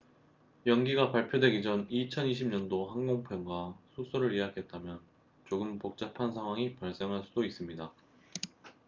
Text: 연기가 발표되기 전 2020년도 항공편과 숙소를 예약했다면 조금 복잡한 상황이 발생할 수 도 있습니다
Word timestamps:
연기가 0.65 1.11
발표되기 1.11 1.61
전 1.61 1.87
2020년도 1.89 2.87
항공편과 2.89 3.77
숙소를 3.93 4.35
예약했다면 4.35 4.99
조금 5.51 5.77
복잡한 5.77 6.33
상황이 6.33 6.73
발생할 6.75 7.21
수 7.23 7.35
도 7.35 7.43
있습니다 7.45 7.91